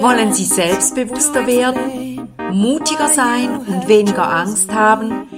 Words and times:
Wollen 0.00 0.32
Sie 0.32 0.44
selbstbewusster 0.44 1.46
werden, 1.46 2.28
mutiger 2.50 3.08
sein 3.08 3.58
und 3.66 3.86
weniger 3.86 4.28
Angst 4.30 4.72
haben 4.72 5.28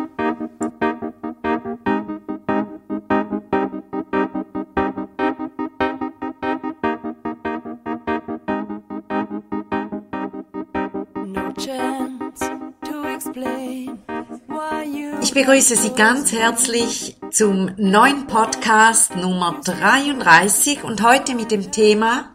Ich 15.21 15.33
begrüße 15.33 15.75
Sie 15.75 15.91
ganz 15.91 16.31
herzlich 16.31 17.17
zum 17.31 17.71
neuen 17.77 18.25
Podcast 18.27 19.15
Nummer 19.15 19.59
33 19.63 20.83
und 20.83 21.03
heute 21.03 21.35
mit 21.35 21.51
dem 21.51 21.71
Thema 21.71 22.34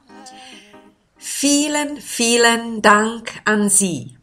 Vielen, 1.23 2.01
vielen 2.01 2.81
Dank 2.81 3.43
an 3.45 3.69
Sie. 3.69 4.17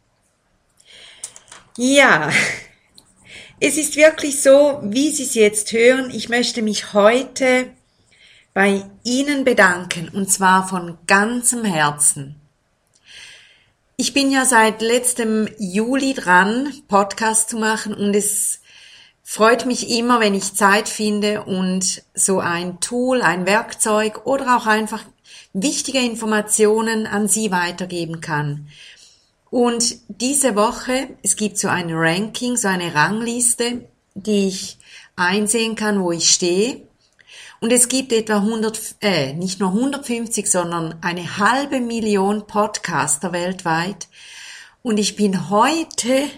Ja, 1.76 2.32
es 3.60 3.76
ist 3.76 3.94
wirklich 3.94 4.42
so, 4.42 4.80
wie 4.82 5.12
Sie 5.12 5.22
es 5.22 5.36
jetzt 5.36 5.72
hören. 5.72 6.10
Ich 6.10 6.28
möchte 6.28 6.60
mich 6.60 6.94
heute 6.94 7.70
bei 8.52 8.84
Ihnen 9.04 9.44
bedanken 9.44 10.08
und 10.08 10.28
zwar 10.28 10.66
von 10.66 10.98
ganzem 11.06 11.64
Herzen. 11.64 12.34
Ich 13.96 14.12
bin 14.12 14.32
ja 14.32 14.44
seit 14.44 14.82
letztem 14.82 15.48
Juli 15.56 16.14
dran, 16.14 16.72
Podcast 16.88 17.50
zu 17.50 17.58
machen 17.58 17.94
und 17.94 18.12
es 18.12 18.60
freut 19.30 19.66
mich 19.66 19.90
immer, 19.90 20.20
wenn 20.20 20.32
ich 20.32 20.54
Zeit 20.54 20.88
finde 20.88 21.42
und 21.44 22.02
so 22.14 22.38
ein 22.40 22.80
Tool, 22.80 23.20
ein 23.20 23.44
Werkzeug 23.44 24.24
oder 24.24 24.56
auch 24.56 24.64
einfach 24.66 25.04
wichtige 25.52 25.98
Informationen 25.98 27.06
an 27.06 27.28
Sie 27.28 27.50
weitergeben 27.50 28.22
kann. 28.22 28.68
Und 29.50 29.96
diese 30.08 30.56
Woche, 30.56 31.10
es 31.22 31.36
gibt 31.36 31.58
so 31.58 31.68
ein 31.68 31.92
Ranking, 31.92 32.56
so 32.56 32.68
eine 32.68 32.94
Rangliste, 32.94 33.86
die 34.14 34.48
ich 34.48 34.78
einsehen 35.14 35.74
kann, 35.74 36.02
wo 36.02 36.10
ich 36.10 36.30
stehe. 36.30 36.88
Und 37.60 37.70
es 37.70 37.88
gibt 37.88 38.14
etwa 38.14 38.36
100, 38.36 38.94
äh, 39.02 39.34
nicht 39.34 39.60
nur 39.60 39.72
150, 39.72 40.50
sondern 40.50 40.94
eine 41.02 41.36
halbe 41.36 41.80
Million 41.80 42.46
Podcaster 42.46 43.32
weltweit. 43.32 44.08
Und 44.82 44.96
ich 44.96 45.16
bin 45.16 45.50
heute 45.50 46.30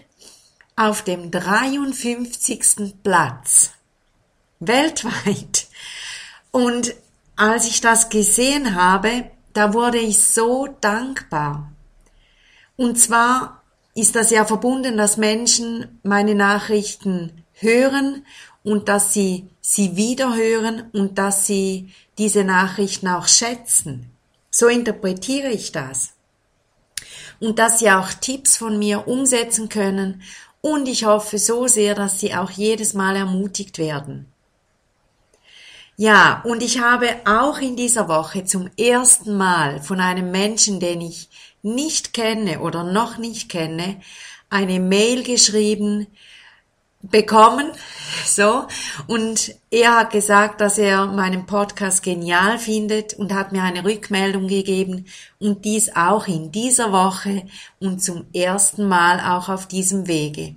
auf 0.81 1.03
dem 1.03 1.31
53. 1.31 2.95
Platz 3.03 3.73
weltweit. 4.61 5.67
Und 6.53 6.95
als 7.37 7.67
ich 7.69 7.83
das 7.83 8.09
gesehen 8.09 8.75
habe, 8.75 9.31
da 9.53 9.75
wurde 9.75 9.99
ich 9.99 10.25
so 10.25 10.69
dankbar. 10.81 11.71
Und 12.77 12.99
zwar 12.99 13.63
ist 13.95 14.17
das 14.17 14.31
ja 14.31 14.47
verbunden, 14.47 14.97
dass 14.97 15.19
Menschen 15.19 16.01
meine 16.03 16.35
Nachrichten 16.35 17.45
hören 17.53 18.25
und 18.63 18.89
dass 18.89 19.13
sie 19.13 19.51
sie 19.61 19.97
wiederhören 19.97 20.89
und 20.95 21.19
dass 21.19 21.47
sie 21.47 21.93
diese 22.17 22.43
Nachrichten 22.43 23.09
auch 23.09 23.29
schätzen. 23.29 24.11
So 24.51 24.69
interpretiere 24.69 25.51
ich 25.51 25.73
das. 25.73 26.15
Und 27.39 27.59
dass 27.59 27.81
sie 27.81 27.91
auch 27.91 28.15
Tipps 28.15 28.57
von 28.57 28.79
mir 28.79 29.07
umsetzen 29.09 29.69
können 29.69 30.23
und 30.61 30.89
ich 30.89 31.05
hoffe 31.05 31.39
so 31.39 31.67
sehr, 31.67 31.95
dass 31.95 32.21
sie 32.21 32.35
auch 32.35 32.51
jedes 32.51 32.95
Mal 32.95 33.17
ermutigt 33.17 33.79
werden. 33.79 34.27
Ja, 35.97 36.43
und 36.47 36.63
ich 36.63 36.81
habe 36.81 37.09
auch 37.27 37.59
in 37.59 37.77
dieser 37.77 38.09
Woche 38.09 38.45
zum 38.45 38.71
ersten 38.79 39.37
Mal 39.37 39.83
von 39.83 40.01
einem 40.01 40.31
Menschen, 40.31 40.81
den 40.81 41.03
ich 41.03 41.29
nicht 41.63 42.15
kenne 42.15 42.61
oder 42.61 42.85
noch 42.85 43.19
nicht 43.19 43.51
kenne, 43.51 44.01
eine 44.49 44.81
Mail 44.81 45.23
geschrieben 45.23 46.07
bekommen, 47.03 47.73
so, 48.27 48.67
und 49.07 49.55
er 49.71 49.97
hat 49.97 50.11
gesagt, 50.11 50.61
dass 50.61 50.79
er 50.79 51.07
meinen 51.07 51.47
Podcast 51.47 52.03
genial 52.03 52.59
findet 52.59 53.15
und 53.15 53.33
hat 53.35 53.53
mir 53.53 53.63
eine 53.63 53.85
Rückmeldung 53.85 54.49
gegeben. 54.49 55.07
Und 55.39 55.65
dies 55.65 55.97
auch 55.97 56.27
in 56.27 56.53
dieser 56.53 56.93
Woche 56.93 57.45
und 57.79 58.03
zum 58.03 58.27
ersten 58.35 58.87
Mal 58.87 59.21
auch 59.21 59.49
auf 59.49 59.67
diesem 59.67 60.07
Wege. 60.07 60.55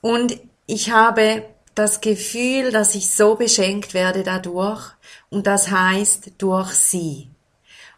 Und 0.00 0.38
ich 0.66 0.90
habe 0.90 1.44
das 1.74 2.00
Gefühl, 2.00 2.70
dass 2.70 2.94
ich 2.94 3.10
so 3.10 3.34
beschenkt 3.34 3.94
werde 3.94 4.22
dadurch. 4.22 4.92
Und 5.30 5.46
das 5.46 5.70
heißt 5.70 6.32
durch 6.38 6.70
sie. 6.70 7.28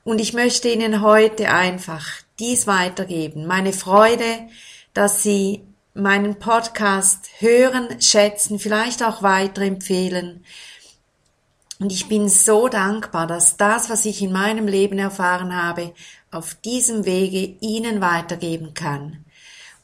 Und 0.05 0.21
ich 0.21 0.33
möchte 0.33 0.69
Ihnen 0.69 1.03
heute 1.03 1.51
einfach 1.51 2.07
dies 2.39 2.67
weitergeben, 2.67 3.47
meine 3.47 3.73
Freude, 3.73 4.49
dass 4.95 5.23
Sie 5.23 5.63
meinen 5.97 6.39
Podcast 6.39 7.29
hören, 7.39 8.01
schätzen, 8.01 8.59
vielleicht 8.59 9.03
auch 9.03 9.23
weiterempfehlen. 9.23 10.45
Und 11.79 11.93
ich 11.93 12.09
bin 12.09 12.29
so 12.29 12.69
dankbar, 12.69 13.27
dass 13.27 13.57
das, 13.57 13.91
was 13.91 14.05
ich 14.05 14.23
in 14.23 14.33
meinem 14.33 14.67
Leben 14.67 14.99
erfahren 14.99 15.55
habe, 15.55 15.93
auf 16.31 16.55
diesem 16.55 17.05
Wege 17.05 17.57
Ihnen 17.61 18.01
weitergeben 18.01 18.75
kann. 18.75 19.25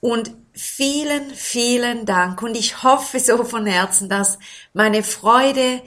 Und 0.01 0.33
vielen, 0.53 1.31
vielen 1.31 2.07
Dank. 2.07 2.43
Und 2.43 2.57
ich 2.57 2.83
hoffe 2.83 3.21
so 3.21 3.45
von 3.45 3.67
Herzen, 3.67 4.09
dass 4.09 4.39
meine 4.73 5.03
Freude 5.03 5.83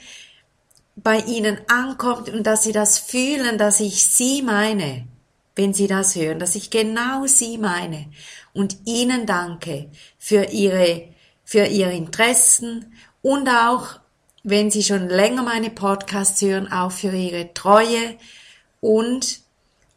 bei 0.96 1.20
Ihnen 1.20 1.60
ankommt 1.68 2.30
und 2.30 2.44
dass 2.44 2.64
Sie 2.64 2.72
das 2.72 3.00
fühlen, 3.00 3.58
dass 3.58 3.80
ich 3.80 4.06
Sie 4.08 4.42
meine, 4.42 5.08
wenn 5.56 5.74
Sie 5.74 5.88
das 5.88 6.16
hören, 6.16 6.40
dass 6.40 6.56
ich 6.56 6.70
genau 6.70 7.26
Sie 7.26 7.58
meine 7.58 8.08
und 8.54 8.78
Ihnen 8.86 9.26
danke 9.26 9.90
für 10.18 10.46
Ihre, 10.46 11.10
für 11.44 11.66
Ihre 11.66 11.94
Interessen 11.94 12.94
und 13.22 13.48
auch, 13.50 14.00
wenn 14.44 14.70
Sie 14.70 14.84
schon 14.84 15.10
länger 15.10 15.44
meine 15.44 15.70
Podcasts 15.70 16.42
hören, 16.42 16.72
auch 16.72 16.92
für 16.92 17.12
Ihre 17.12 17.54
Treue 17.54 18.18
und 18.82 19.40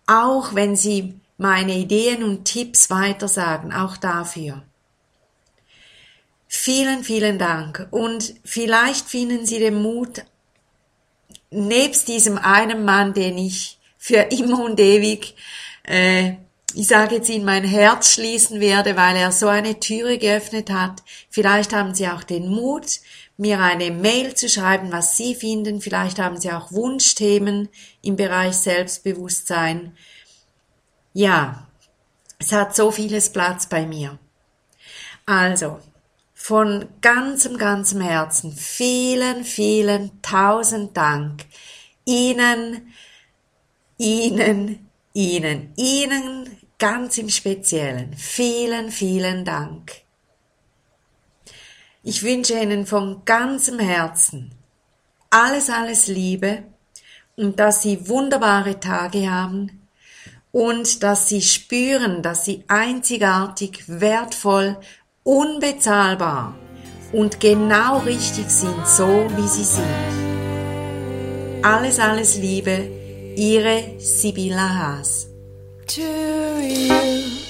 auch 0.07 0.55
wenn 0.55 0.77
Sie 0.77 1.21
meine 1.37 1.75
Ideen 1.75 2.25
und 2.25 2.45
Tipps 2.45 2.91
weitersagen, 2.91 3.73
auch 3.73 3.97
dafür. 3.97 4.63
Vielen, 6.49 7.05
vielen 7.05 7.39
Dank. 7.39 7.87
Und 7.91 8.35
vielleicht 8.45 9.07
finden 9.07 9.45
Sie 9.45 9.59
den 9.59 9.83
Mut, 9.83 10.25
nebst 11.51 12.09
diesem 12.09 12.39
einen 12.39 12.85
Mann, 12.85 13.13
den 13.13 13.37
ich 13.37 13.78
für 13.99 14.29
immer 14.31 14.65
und 14.65 14.81
ewig, 14.81 15.35
äh, 15.83 16.35
ich 16.75 16.87
sage 16.87 17.17
jetzt 17.17 17.31
in 17.31 17.45
mein 17.45 17.65
Herz 17.65 18.13
schließen 18.13 18.61
werde, 18.61 18.97
weil 18.97 19.17
er 19.17 19.33
so 19.33 19.49
eine 19.49 19.81
Türe 19.81 20.19
geöffnet 20.19 20.71
hat. 20.71 21.03
Vielleicht 21.31 21.73
haben 21.73 21.95
Sie 21.95 22.07
auch 22.09 22.23
den 22.23 22.49
Mut, 22.49 23.01
mir 23.37 23.61
eine 23.61 23.91
Mail 23.91 24.35
zu 24.35 24.49
schreiben, 24.49 24.93
was 24.93 25.17
Sie 25.17 25.35
finden. 25.35 25.81
Vielleicht 25.81 26.19
haben 26.19 26.39
Sie 26.39 26.51
auch 26.53 26.71
Wunschthemen 26.71 27.69
im 28.03 28.17
Bereich 28.17 28.55
Selbstbewusstsein. 28.57 29.97
Ja, 31.15 31.67
es 32.39 32.53
hat 32.53 32.77
so 32.77 32.91
vieles 32.91 33.31
Platz 33.33 33.67
bei 33.67 33.87
mir. 33.87 34.19
Also, 35.27 35.81
von 36.35 36.87
ganzem, 37.01 37.59
ganzem 37.59 38.01
Herzen 38.01 38.53
vielen, 38.53 39.45
vielen 39.45 40.23
tausend 40.23 40.97
Dank 40.97 41.45
Ihnen, 42.05 42.93
Ihnen, 43.99 44.89
Ihnen, 45.13 45.73
Ihnen 45.77 46.57
ganz 46.79 47.19
im 47.19 47.29
Speziellen. 47.29 48.15
Vielen, 48.17 48.91
vielen 48.91 49.45
Dank. 49.45 49.93
Ich 52.03 52.23
wünsche 52.23 52.59
Ihnen 52.59 52.87
von 52.87 53.25
ganzem 53.25 53.79
Herzen 53.79 54.55
alles, 55.31 55.69
alles 55.69 56.07
Liebe 56.07 56.63
und 57.37 57.61
dass 57.61 57.83
Sie 57.83 58.09
wunderbare 58.09 58.81
Tage 58.81 59.31
haben 59.31 59.79
und 60.53 61.03
dass 61.03 61.29
sie 61.29 61.43
spüren, 61.43 62.23
dass 62.23 62.45
sie 62.45 62.65
einzigartig, 62.69 63.85
wertvoll, 63.87 64.77
unbezahlbar 65.23 66.55
und 67.13 67.41
genau 67.41 67.99
richtig 67.99 68.51
sind, 68.51 68.87
so 68.87 69.27
wie 69.37 69.49
sie 69.49 69.65
sind. 69.65 69.85
Alles, 71.63 71.99
alles 71.99 72.39
Liebe, 72.39 72.91
Ihre 73.39 74.01
Sibylla 74.01 74.67
Haas. 74.67 75.29
To 75.87 76.03
you. 76.61 77.48